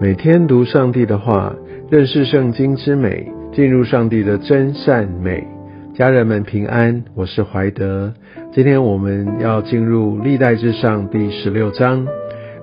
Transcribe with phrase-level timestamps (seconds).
[0.00, 1.54] 每天读上帝的话，
[1.90, 5.46] 认识圣经之美，进入上帝的真善美。
[5.94, 8.14] 家人们平安，我是怀德。
[8.50, 12.06] 今天我们要进入历代之上第十六章。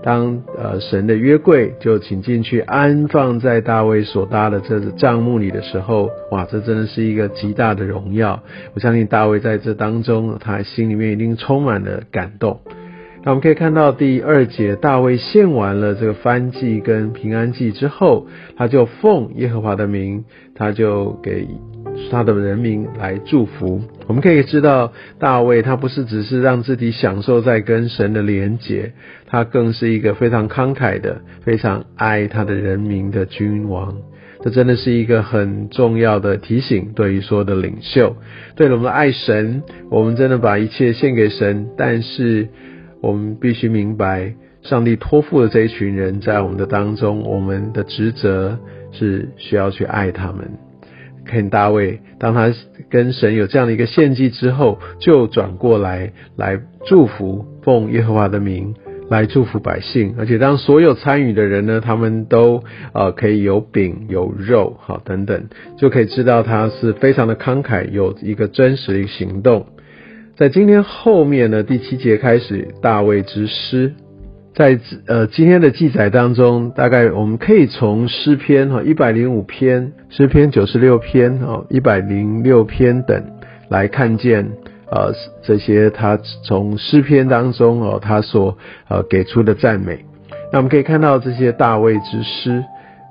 [0.02, 8.42] 当呃神的约柜就请进去安放在大卫所搭的这帐幕里的时候，哇，这真的是一个极大的荣耀。
[8.74, 12.62] 我相信大卫在这当中，他心里面一定充满了感动。
[13.28, 20.24] 那我们可以看到第二节，大卫献完了这个燔祭跟平安祭之后，他就奉耶和华的名，
[20.56, 21.46] 他就给
[22.10, 23.82] 他的人民来祝福。
[24.08, 28.94] 我们可以知道，大卫他不是只是让自己享受在跟神的连结，
[29.26, 33.98] 他更是一个非常慷慨的、非常爱他的人民的君王。
[34.42, 38.16] 这真的是一个很重要的提醒，对于所有的领袖，
[38.56, 42.48] 对了，我们爱神，我们真的把一切献给神，但是。
[43.02, 48.60] 我们必须明白，上帝托付的这一群人在我们的当中，我们的职责
[48.92, 50.52] 是需要去爱他们。
[51.26, 52.54] 看大卫，当他
[52.90, 58.74] 跟神有这样的一个献祭之后，就转过来来祝福，奉耶和华的名
[59.10, 60.16] 来祝福百姓。
[60.18, 69.66] 而且当所有参与的人呢，他们都呃可以有饼有肉，好等等，就可以知道他是非常的慷慨，有一个真实的行动。
[70.38, 73.92] 在今天后面呢，第七节开始大卫之诗，
[74.54, 83.20] 在呃今天的记载当中，大概我们可以从诗篇哈一百零五篇、诗篇九十六篇哦一百零六篇等
[83.68, 84.48] 来看见
[84.92, 88.56] 呃这些他从诗篇当中哦他所
[88.90, 90.06] 呃给出的赞美，
[90.54, 92.64] 那我们可以看到这些大卫之诗。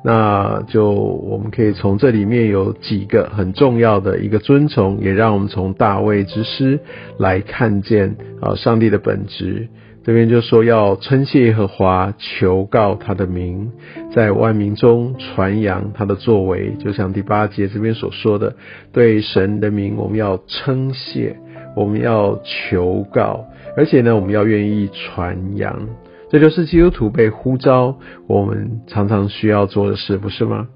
[0.09, 6.79] 那就我们可以从这里面有几个很重要的一个尊崇，也让我们从大卫之诗
[7.19, 9.67] 来看见啊上帝的本质。
[10.05, 13.73] 这边就说要称谢耶和华，求告他的名，
[14.15, 16.77] 在万民中传扬他的作为。
[16.79, 18.55] 就像第八节这边所说的，
[18.93, 21.37] 对神的名我们要称谢，
[21.75, 23.45] 我们要求告，
[23.77, 25.89] 而且呢我们要愿意传扬。
[26.29, 30.67] 这就是基督徒被呼召，我们常常需要做的事，不是吗？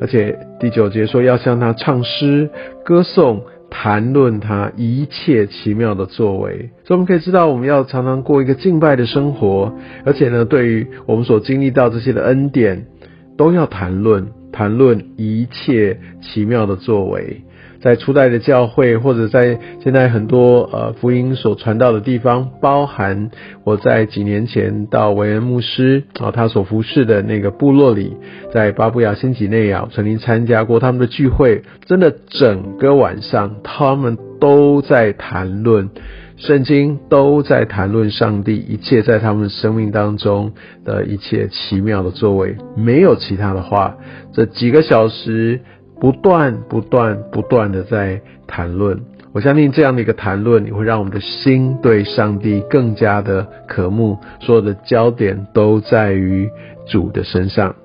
[0.00, 2.48] 而且第九节说要向他唱诗、
[2.84, 6.70] 歌颂、谈论他一切奇妙的作为。
[6.84, 9.74] 所以我们可以知道，我们要常常过一个敬拜的生活，
[10.04, 12.86] 而且呢，对于我们所经历到这些的恩典，
[13.36, 17.42] 都要谈论、谈论一切奇妙的作为。
[17.80, 23.30] 在初代的教会，或者在现在很多呃福音所传到的地方，包含
[23.64, 28.16] 我在几年前到维恩牧师啊他所服侍的那个部落里，
[28.52, 35.88] 在巴布亚新几内亚曾经参加过他们的聚会，真的整个晚上他们都在谈论
[36.36, 40.52] 圣经，都在谈论上帝一切在他们生命当中
[40.84, 43.96] 的一切奇妙的作为，没有其他的话，
[44.34, 45.60] 这几个小时。
[46.00, 49.00] 不断、不断、不断的在谈论，
[49.32, 54.18] 我相信这样的一个谈论，你会让我们的心对上帝更加的渴慕。
[54.40, 56.48] 所有的焦点都在于
[56.86, 57.76] 主的身上。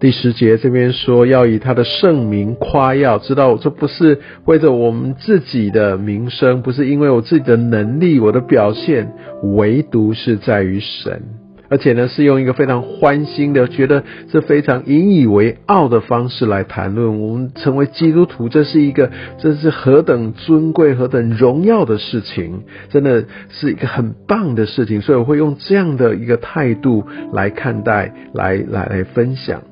[0.00, 9.14] 第十节这边说，要以他的圣名夸耀，知道这不是为着我们自己的名声，不是因为我自己的能力、我的表现，
[9.56, 11.22] 唯独是在于神。
[11.68, 25.00] 而且呢，是用一个非常欢欣的，觉得是非常引以为傲的方式来谈论我们成为基督徒，这是一个，这是何等尊贵、何等荣耀的事情，真的是一个很棒的事情。
[25.00, 29.62] 所以我会用这样的一个态度来看待，来来来分享。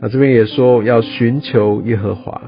[0.00, 2.42] 那这边也说要寻求耶和华。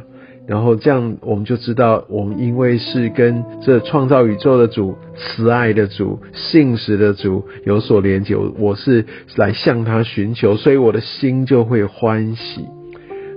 [0.47, 9.07] 然后这样，我们就知道，我们因为是跟这创造宇宙的主、慈爱的主、信实的主有所连接，我是
[9.37, 12.67] 来向他寻求，所以我的心就会欢喜。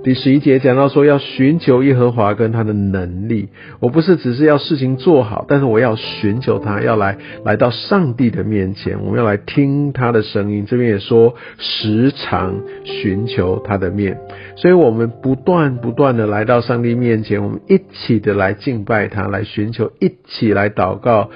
[0.03, 3.49] 第十一节讲到说要寻求耶和华跟他的能力，
[3.79, 10.65] 我不是只是要事情做好，但是我要寻求他，要来来到上帝的面前，我们要来听他的声音。
[10.65, 14.17] 这边也说时常寻求他的面，
[14.55, 21.29] 所以我们不断不断的来到上帝面前，我们一起的来敬拜他，来寻求，一起来祷告。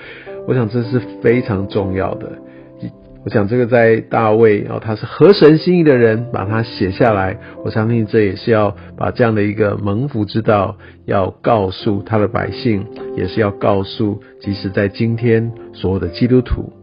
[0.48, 2.41] 我想这是非常重要的。
[3.24, 7.38] 我想这个在大卫哦，他是合神心意的人，把它写下来。
[7.64, 12.86] 我相信这也是要把这样的一个蒙福之道，要告诉他的百姓，
[13.16, 16.81] 也是要告诉，即使在今天所有的基督徒。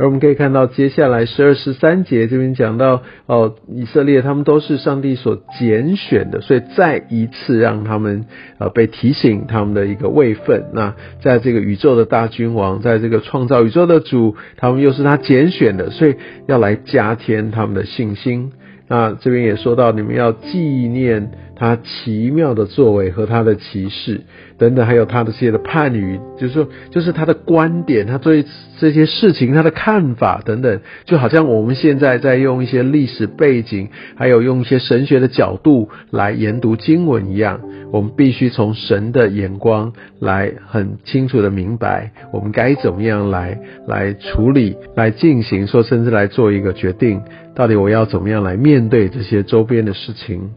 [0.00, 8.24] 而我们可以看到，接下来十二十三节这边讲到，哦，以色列他们都是上帝所拣选的，所以再一次让他们
[8.56, 10.70] 呃被提醒他们的一个位分。
[10.72, 16.14] 那在这个宇宙的大君王，在这个创造宇宙的主，他们又是他拣选的，所以
[16.46, 18.52] 要来加添他们的信心。
[18.88, 21.30] 那这边也说到，你们要纪念
[21.60, 24.22] 他奇妙的作为和他的歧视
[24.56, 28.46] 等等，还有他的这些的判语，就是说，就是他的观点，他对
[28.78, 37.60] 这些事情他的看法等等，就好像我们现在在用一些历史背景，还有用一些神学的角度来研读经文一样，
[37.92, 47.20] 我们必须从神的眼光来很清楚的明白，我们该怎么样来来处理、来进行，说甚至来做一个决定。
[47.54, 50.48] 到底我要怎么样来面对这些周边的事情？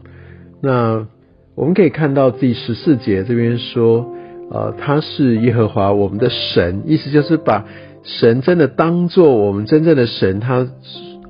[0.64, 1.06] 那
[1.54, 4.10] 我们可以看到第十四节这边说，
[4.50, 7.66] 呃，他是耶和华我们的神，意思就是把
[8.02, 10.66] 神真的当做我们真正的神，他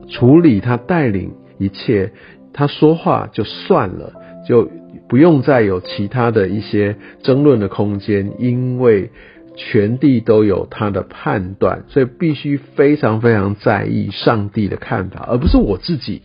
[0.09, 2.13] 处理他带领一切，
[2.53, 4.13] 他说话就算了，
[4.49, 4.71] 就
[5.09, 9.11] 不用再有其他的一些争论的空间，因为。
[9.57, 16.23] 全地都有他的判断，所以必须非常非常在意上帝的看法，而不是我自己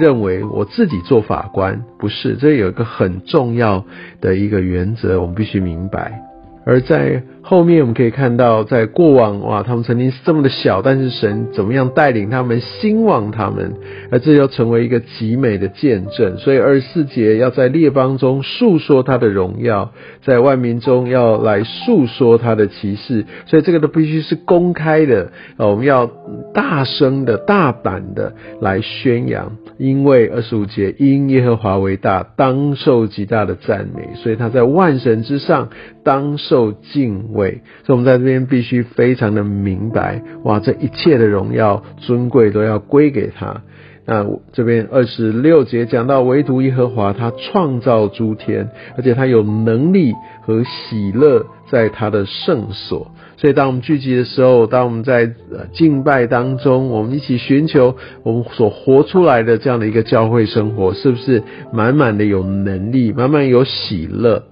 [0.00, 2.34] 认为我自己做法官，不是。
[2.36, 3.84] 这有一个很重要
[4.20, 6.22] 的一个原则，我们必须明白。
[6.64, 13.74] 而在后面我们可以看到，在过往哇，他们曾经是这么的小，但是神怎么样带领他们兴旺他们，
[14.10, 16.36] 而这要成为一个极美的见证。
[16.36, 19.92] 所以二十四节要在列邦中述说他的荣耀，
[20.22, 23.24] 在万民中要来述说他的奇事。
[23.46, 26.10] 所以这个都必须是公开的，我们要
[26.52, 29.56] 大声的、大胆的来宣扬。
[29.78, 35.70] 因为二十五节因耶和华为大，当受极大的赞美，所以他在万神之上，
[36.04, 37.62] 当受敬位。
[37.84, 43.62] 所以我们在这边必须非常的明白，哇，这一切的荣耀尊贵都要归给他。
[44.06, 50.12] 那这边二十六节讲到唯独耶和华，他创造诸天，而且他有能力
[50.42, 53.12] 和喜乐在他的圣所。
[53.36, 55.30] 所以，当我们聚集的时候，当我们在
[55.72, 61.42] 敬拜当中，我们一起寻求我们所活出来的这样的一个教会生活，是不是
[61.72, 64.42] 满满的有能力，满满有喜乐？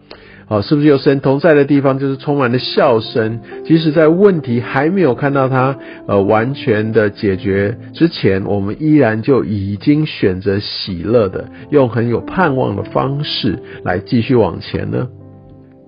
[0.49, 3.41] 啊，是不是有神同在的地方，就是充满了笑声？
[3.67, 15.09] 即使在问题还没有看到它呃完全的解决之前，我们依然就已经选择喜乐的，用很有盼望的方式来继续往前呢？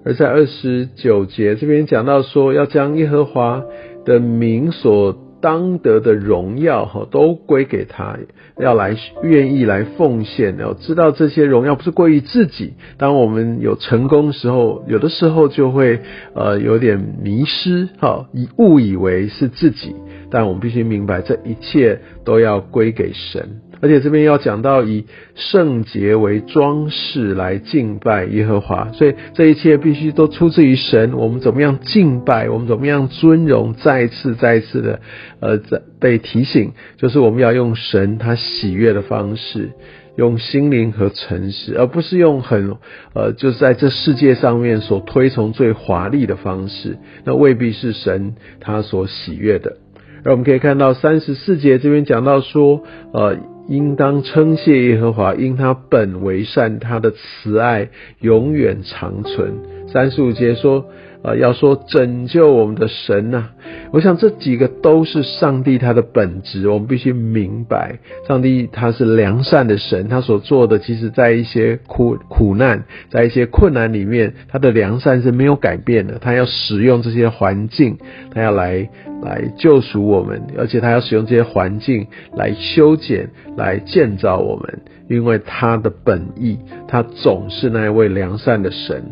[0.05, 3.63] 而在二十九节这边讲到说，要将耶和华
[4.05, 8.19] 的名所当得的荣耀哈，都归给他，
[8.59, 12.75] 要来愿意来奉献，要知道这些荣耀不是归于自己。
[12.99, 16.01] 当我们有成功时候，有的时候就会
[16.35, 19.95] 呃有点迷失哈，以误以为是自己，
[20.31, 23.61] 但我们必须明白，这一切都要归给神。
[23.83, 31.15] 而且这边要讲到以圣洁为装饰来敬拜耶和华，所以这一切必须都出自于神。
[31.15, 32.51] 我们怎么样敬拜？
[32.51, 33.75] 我们怎么样尊荣？
[33.75, 35.01] 再次、再次的，
[35.41, 39.71] 呃，在被提醒，就是我们要用神他喜悦的方式，
[40.17, 42.77] 用心灵和诚实，而不是用很
[43.15, 49.79] 呃，就是在这世界上面所推崇最华丽的方式，那未必是神他所喜悦的。
[50.23, 52.83] 而我们可以看到三十四节这边讲到说，
[53.15, 53.39] 呃。
[53.71, 57.89] 应当称谢耶和华，因他本为善，他的慈爱
[58.21, 59.55] 永远长存。
[59.89, 60.85] 三十五节说。
[61.23, 63.49] 啊，要说拯救我们的神呐，
[63.93, 77.99] 我想这几个都是上帝他的本质，我们必须明白，上帝他是良善的神，他所做的，其实在一些苦苦难，在一些困难里面，他的良善是没有改变的，他要使用这些环境，
[78.33, 78.89] 他要来
[79.23, 86.59] 来救赎我们，而且他要使用这些环境来修剪、来建造我们，因为他的本意，
[86.89, 89.05] 他总是那一位良善的神。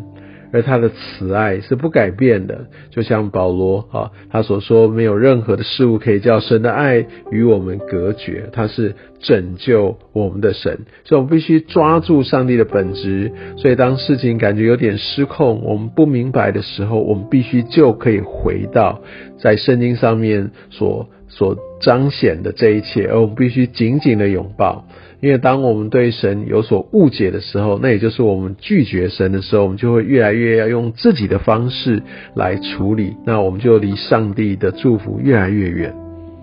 [0.51, 8.49] 而他的慈爱是不改变的，就像保罗啊，他所说，没有任何的事物可以叫神的爱与我们隔绝。
[8.51, 13.31] 他是拯救我们的神，所以我们必须抓住上帝的本质。
[13.57, 19.01] 所以当事情感觉有点失控，我们不明白的时候，我们必须就可以回到
[19.37, 24.85] 在圣经上面所所彰显的这一切，而我们必须紧紧的拥抱。
[25.21, 32.01] 因为当我们对神有所误解的时候，那也就是我们拒绝神的时候，我们就会越来越要用自己的方式
[32.35, 35.93] 来处理，那我们就离上帝的祝福越来越远。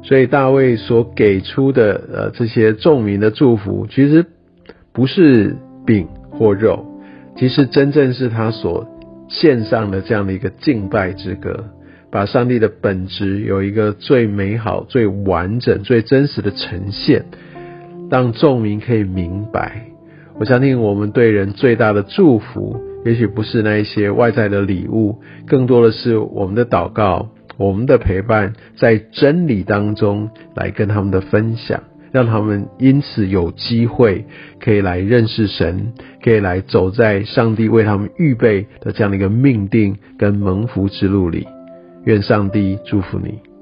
[0.03, 4.27] 所以大卫所给出的呃这些众民的祝福，其实
[4.93, 6.85] 不是饼或肉，
[7.37, 8.87] 其实真正是他所
[9.29, 11.65] 献上的这样的一个敬拜之歌，
[12.17, 17.27] 把上帝的本质有一个最美好、最完整、最真实的呈现。
[18.11, 19.83] 让众民可以明白，
[20.41, 31.83] 我相信我们对人最大的祝福，也许不是那一些外在的礼物，更多的是我们的祷告，我们的陪伴，在真理当中来跟他们的分享。
[32.13, 34.25] 让他们因此有机会
[34.59, 35.93] 可以来认识神，
[36.25, 41.47] 可以来走在上帝为他们预备的这样的一个命定跟蒙福之路里。
[42.07, 43.56] 愿上帝祝福你。